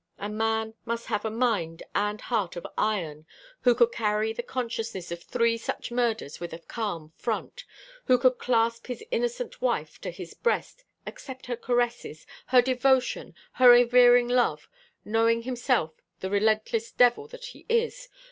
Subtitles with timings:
[0.17, 3.27] A man must have a mind and heart of iron
[3.61, 7.65] who could carry the consciousness of three such murders with a calm front;
[8.05, 13.69] who could clasp his innocent wife to his breast, accept her caresses, her devotion, her
[13.69, 14.67] revering love
[15.05, 18.09] knowing himself the relentless devil that he is!